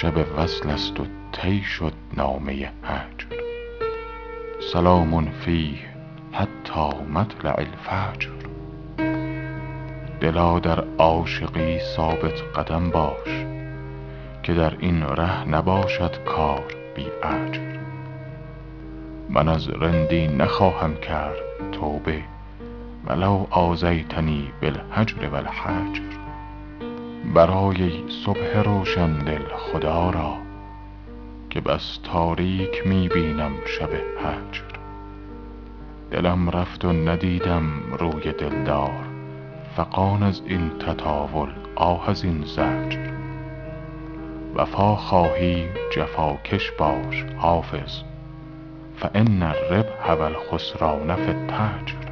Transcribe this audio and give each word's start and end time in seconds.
شب 0.00 0.38
وصل 0.38 0.70
است 0.70 1.00
و 1.00 1.06
طی 1.32 1.62
شد 1.62 1.92
نامه 2.16 2.52
هجر 2.84 3.26
سلام 4.72 5.30
فیه 5.30 5.78
حتی 6.32 7.04
مطلع 7.14 7.54
الفجر. 7.58 8.30
دلا 10.20 10.58
در 10.58 10.84
عاشقی 10.98 11.78
ثابت 11.78 12.42
قدم 12.56 12.90
باش 12.90 13.46
که 14.42 14.54
در 14.54 14.76
این 14.78 15.02
ره 15.02 15.48
نباشد 15.48 16.24
کار 16.24 16.64
بی 16.96 17.06
اجر. 17.22 17.78
من 19.30 19.48
از 19.48 19.68
رندی 19.68 20.26
نخواهم 20.26 20.94
کرد 20.94 21.70
توبه 21.72 22.22
ولو 23.06 23.46
آذیتنی 23.50 24.52
بالهجر 24.62 25.28
و 25.32 25.36
الحجر 27.36 27.46
برآی 27.46 27.82
ای 27.82 28.04
صبح 28.08 28.62
روشندل 28.62 29.42
خدا 29.56 30.10
را 30.10 30.36
که 31.50 31.60
بس 31.60 31.98
تاریک 32.02 32.86
می 32.86 33.08
بینم 33.08 33.52
شب 33.66 33.90
هجر. 33.92 34.64
دلم 36.10 36.50
رفت 36.50 36.84
و 36.84 36.92
ندیدم 36.92 37.62
روی 37.98 38.32
دلدار 38.32 39.04
فغان 39.76 40.22
از 40.22 40.42
این 40.46 40.70
تطاول 40.78 41.50
آه 41.74 42.10
از 42.10 42.24
این 42.24 42.44
زجر. 42.44 43.14
وفا 44.54 44.96
خواهی 44.96 45.68
جفاکش 45.96 46.70
باش 46.70 47.24
حافظ 47.36 48.02
فان 48.96 49.42
الربح 49.42 50.12
و 50.12 50.20
الخسران 50.22 51.16
فی 51.16 51.30
التجر 51.30 52.03